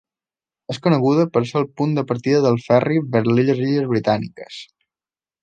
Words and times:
És 0.73 0.77
coneguda 0.85 1.25
per 1.35 1.43
ser 1.49 1.59
el 1.61 1.67
punt 1.81 1.93
de 1.99 2.05
partida 2.13 2.39
dels 2.47 2.65
ferris 2.71 3.07
vers 3.17 3.31
les 3.41 3.53
Illes 3.67 3.87
Britàniques. 3.93 4.61